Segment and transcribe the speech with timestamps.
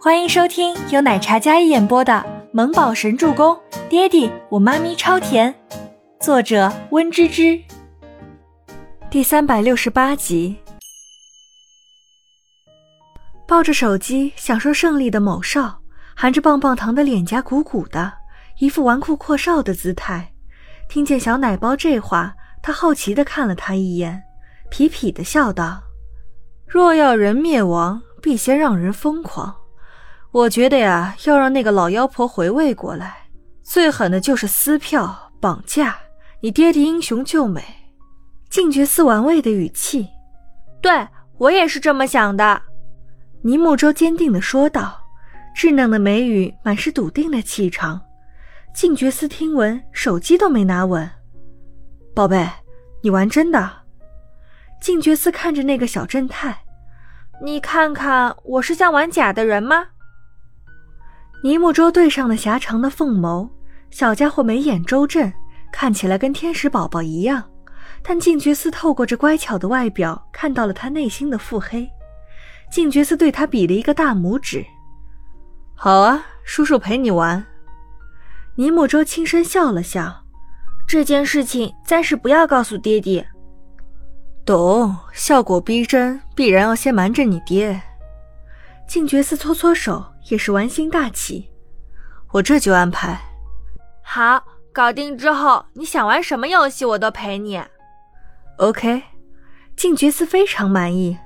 [0.00, 2.12] 欢迎收听由奶茶一演播的
[2.52, 3.52] 《萌宝神助攻》，
[3.88, 5.52] 爹地我妈咪超甜，
[6.20, 7.60] 作者温芝芝。
[9.10, 10.56] 第三百六十八集。
[13.44, 15.80] 抱着手机享受胜利的某少，
[16.14, 18.12] 含着棒棒糖的脸颊鼓鼓的，
[18.60, 20.32] 一副纨绔阔少的姿态。
[20.88, 24.22] 听见小奶包这话，他好奇的看了他一眼，
[24.70, 25.82] 痞痞的笑道
[26.68, 29.52] ：“若要人灭亡，必先让人疯狂。”
[30.30, 33.28] 我觉得呀，要让那个老妖婆回味过来，
[33.62, 35.96] 最狠的就是撕票、绑架。
[36.40, 37.64] 你爹爹英雄救美，
[38.48, 40.06] 静觉寺玩味的语气，
[40.80, 41.08] 对
[41.38, 42.62] 我也是这么想的。
[43.42, 45.00] 倪木舟坚定的说道，
[45.56, 48.00] 稚嫩的眉宇满是笃定的气场。
[48.74, 51.10] 静觉寺听闻，手机都没拿稳。
[52.14, 52.48] 宝贝，
[53.00, 53.70] 你玩真的？
[54.80, 56.56] 静觉寺看着那个小正太，
[57.42, 59.86] 你看看我是像玩假的人吗？
[61.40, 63.48] 尼木舟对上了狭长的凤眸，
[63.90, 65.32] 小家伙眉眼周正，
[65.70, 67.42] 看起来跟天使宝宝一样。
[68.02, 71.88] 但静觉寺透过这乖巧的外表，看到了他内心的腹黑。
[72.70, 74.64] 静觉寺对他比了一个大拇指
[75.74, 77.44] ：“好啊，叔叔陪你玩。”
[78.56, 80.24] 尼木舟轻声笑了笑
[80.88, 83.26] ：“这件事情暂时不要告诉爹爹。”
[84.44, 87.80] 懂，效果逼真，必然要先瞒着你爹。
[88.88, 90.04] 静觉寺搓搓手。
[90.28, 91.50] 也是玩心大起，
[92.32, 93.20] 我这就安排。
[94.02, 97.62] 好，搞定之后，你想玩什么游戏，我都陪你。
[98.56, 99.02] OK，
[99.76, 101.16] 静觉寺非常满意。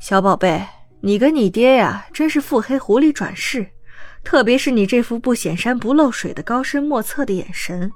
[0.00, 0.66] 小宝贝，
[1.00, 3.66] 你跟你爹呀，真是腹黑狐狸转世，
[4.22, 7.90] 特别是你这副不显山不漏水的高深莫测的眼神，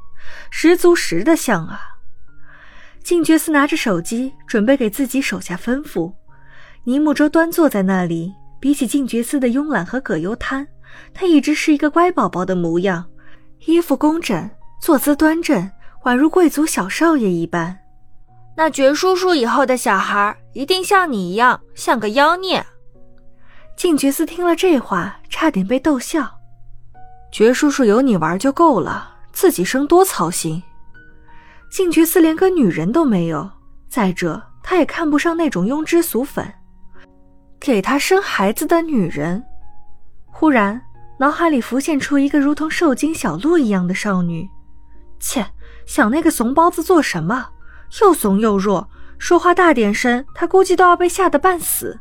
[0.51, 1.83] 十足十的像啊。
[3.03, 6.13] 静觉寺拿着手机，准备给自己手下吩咐。
[6.85, 8.35] 尼木舟端坐在那里。
[8.61, 10.67] 比起静觉寺的慵懒和葛优瘫，
[11.15, 13.05] 他一直是一个乖宝宝的模样，
[13.67, 14.49] 衣服工整，
[14.81, 15.71] 坐姿端正，
[16.05, 17.77] 宛如贵族小少爷一般。
[18.57, 22.65] 那爵叔叔以后的小孩一定像你一样，像个妖孽。
[23.77, 26.31] 静觉寺听了这话，差点被逗笑。
[27.33, 30.63] 爵叔叔有你玩就够了，自己生多操心。
[31.71, 33.49] 静觉寺连个女人都没有，
[33.89, 36.53] 再者，他也看不上那种庸脂俗粉。
[37.61, 39.45] 给他生孩子的女人，
[40.27, 40.81] 忽然
[41.19, 44.49] 脑海里浮现出一个如同受惊小鹿一样的少女。
[45.21, 45.47] 切，
[45.85, 47.49] 想那个怂包子做什么？
[48.01, 48.89] 又怂又弱，
[49.19, 52.01] 说话大点声，他估计都要被吓得半死。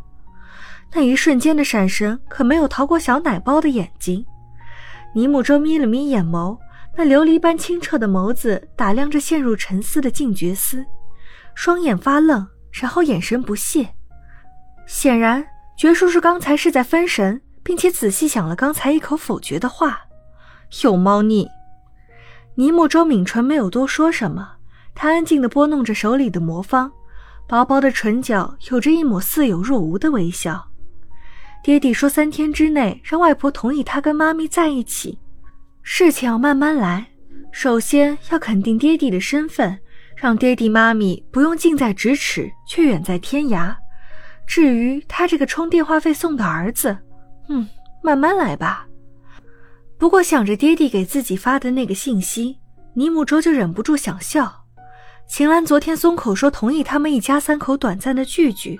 [0.93, 4.25] 那一瞬间的闪神可没有逃过小奶包的眼睛。
[5.13, 6.57] 尼木舟眯了眯眼眸，
[6.95, 10.85] 那琉璃般清澈的眸子打量着陷入沉思的静觉司，
[11.53, 13.89] 双眼发愣，然后眼神不屑。
[14.89, 15.45] 显然，
[15.77, 20.01] 爵叔叔刚才是在分神，并且仔细想了刚才一口否决的话。
[20.81, 21.47] 有猫腻。
[22.55, 24.53] 尼木舟抿唇，没有多说什么。
[24.95, 26.91] 他安静地拨弄着手里的魔方，
[27.47, 30.67] 薄薄的唇角有着一抹似有若无的微笑。
[31.63, 35.19] 爹地说，三天之内让外婆同意他跟妈咪在一起。
[35.83, 37.05] 事情要慢慢来，
[37.51, 39.77] 首先要肯定爹地的身份，
[40.15, 43.75] 让爹地妈咪不用近在咫尺，却远在天涯。
[44.49, 46.97] 至于他这个充电话费送的儿子，
[47.49, 47.69] 嗯，
[48.01, 48.87] 慢慢来吧。
[49.95, 52.57] 不过想着爹地给自己发的那个信息，
[52.95, 54.51] 尼木舟就忍不住想笑。
[55.27, 58.79] 秦岚昨天松口说同意他们一家三口短暂的聚聚，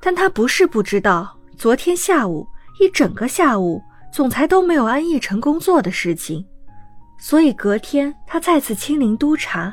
[0.00, 2.44] 但他不是不知道，昨天下午
[2.80, 3.80] 一整个下午，
[4.12, 6.44] 总裁都没有安逸成工作的事情，
[7.20, 9.72] 所以隔天他再次亲临督查，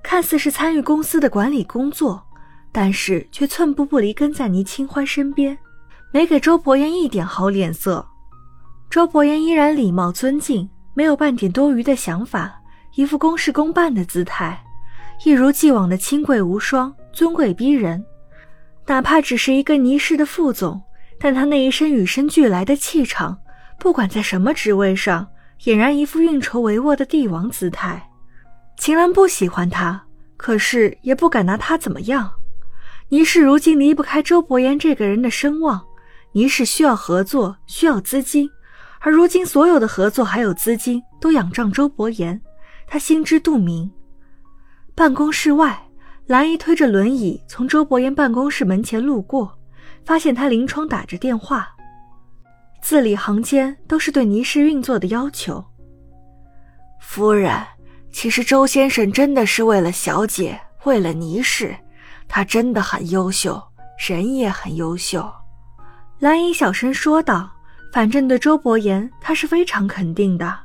[0.00, 2.24] 看似是参与公司的管理工作。
[2.72, 5.56] 但是却寸步不离跟在倪清欢身边，
[6.12, 8.06] 没给周伯言一点好脸色。
[8.88, 12.60] 周伯言依然礼貌尊敬，没有半点多余的想法，
[12.94, 14.60] 一副公事公办的姿态，
[15.24, 18.04] 一如既往的清贵无双、尊贵逼人。
[18.86, 20.82] 哪怕只是一个倪氏的副总，
[21.20, 23.38] 但他那一身与生俱来的气场，
[23.78, 25.28] 不管在什么职位上，
[25.60, 28.10] 俨然一副运筹帷幄的帝王姿态。
[28.76, 30.02] 秦岚不喜欢他，
[30.36, 32.32] 可是也不敢拿他怎么样。
[33.10, 35.84] 倪氏如今离不开周伯言这个人的声望，
[36.30, 38.48] 倪氏需要合作，需要资金，
[39.00, 42.40] 而如今所有的合作还有资金都仰仗周伯言，
[42.86, 43.90] 他心知肚明。
[44.94, 45.88] 办公室外，
[46.26, 49.58] 兰姨推着轮椅从周伯言办公室门前路过，
[50.04, 51.68] 发现他临窗打着电话，
[52.80, 55.64] 字里行间都是对倪氏运作的要求。
[57.00, 57.52] 夫人，
[58.12, 61.74] 其实周先生真的是为了小姐，为了倪氏。
[62.32, 63.60] 他真的很优秀，
[63.98, 65.28] 人也很优秀。
[66.20, 67.50] 蓝姨小声说道，
[67.92, 70.56] 反正对周伯言，他是非常肯定的。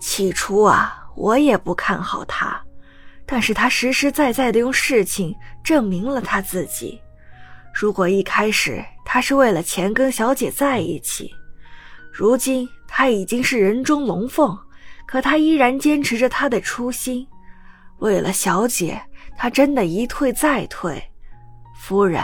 [0.00, 2.60] 起初啊，我也不看好他，
[3.24, 5.32] 但是他实实在在的用事情
[5.62, 7.00] 证明了他自己。
[7.72, 11.32] 如果一开始他是为了钱跟小姐在一起，
[12.12, 14.58] 如今他已经是人中龙凤，
[15.06, 17.24] 可他依然坚持着他的初心。
[18.00, 19.00] 为了小姐，
[19.36, 21.02] 他真的一退再退。
[21.80, 22.22] 夫人，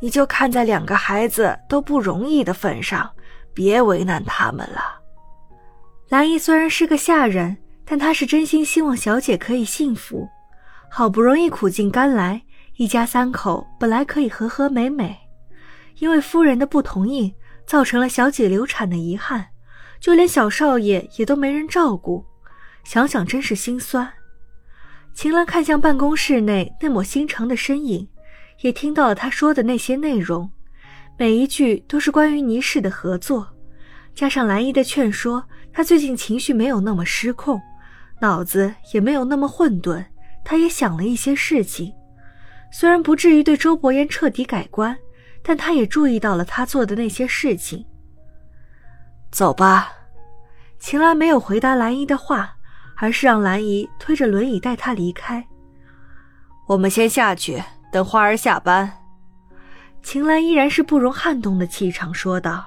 [0.00, 3.08] 你就看在两个孩子都不容易的份上。
[3.54, 5.00] 别为难他们了。
[6.10, 10.28] 兰姨虽然是个下人，但她是真心希望小姐可以幸福。
[10.88, 12.40] 好不容易苦尽甘来，
[12.76, 15.18] 一家三口本来可以和和美美，
[15.98, 17.34] 因为夫人的不同意，
[17.66, 19.48] 造成了小姐流产的遗憾，
[19.98, 22.24] 就连小少爷也都没人照顾。
[22.84, 24.08] 想想真是心酸。
[25.18, 28.06] 秦岚看向办公室内那抹心肠的身影，
[28.60, 30.48] 也听到了他说的那些内容。
[31.16, 33.48] 每一句都是关于倪氏的合作，
[34.14, 37.60] 加上兰姨的劝说，他最近情绪没有那么失控，
[38.20, 40.04] 脑子也没有那么混沌。
[40.44, 41.92] 他也想了一些事情，
[42.70, 44.96] 虽然不至于对周伯言彻底改观，
[45.42, 47.84] 但他也注意到了他做的那些事情。
[49.32, 49.90] 走吧，
[50.78, 52.57] 秦岚没有回答兰姨的话，
[53.00, 55.46] 而是让兰姨推着轮椅带他离开。
[56.66, 57.62] 我们先下去，
[57.92, 58.92] 等花儿下班。
[60.02, 62.64] 秦岚依然是不容撼动的气场说道：“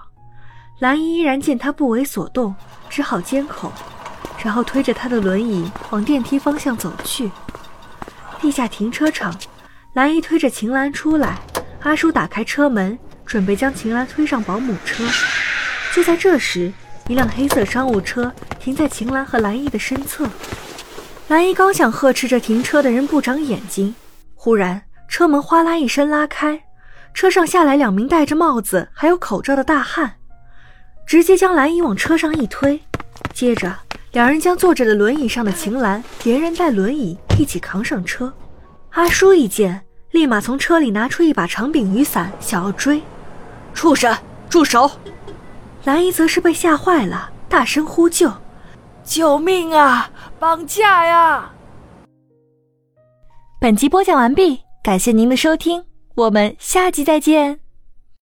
[0.80, 2.56] 兰姨依然见他不为所动，
[2.89, 3.72] 只好缄口，
[4.44, 7.31] 然后推着他的轮椅往电梯方向走去。
[8.39, 9.33] 地下停车场，
[9.94, 11.39] 兰姨推着秦岚出来，
[11.81, 15.04] 阿叔打开车门，准备将秦岚推上保姆车。
[15.94, 16.72] 就在这时，
[17.07, 20.28] 一辆黑色商务车停在秦岚和兰姨的身侧。
[21.28, 23.96] 兰姨刚想呵斥这停车的人不长眼睛，
[24.36, 26.62] 忽然车门哗啦一声拉开。”
[27.13, 30.13] 车上下来两名戴着帽子还有口罩的大汉，
[31.06, 32.80] 直接将兰姨往车上一推，
[33.34, 33.75] 接着
[34.13, 38.31] 两人将坐着的轮椅上的秦岚连人带轮椅一起扛上车。
[38.92, 39.81] 阿叔一见，
[40.12, 43.02] 立马从车里拿出一把长柄雨伞，想要追。
[43.74, 44.16] 畜生，
[44.50, 44.92] 住手！
[45.84, 48.31] 兰姨则是被吓坏了，大声呼救
[49.03, 50.12] ：“救命啊！
[50.39, 51.51] 绑架呀！”
[53.62, 55.86] 本集播讲完毕，感谢您的收听。
[56.15, 57.61] 我们下集再见。